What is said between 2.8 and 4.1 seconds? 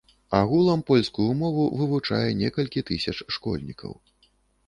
тысяч школьнікаў.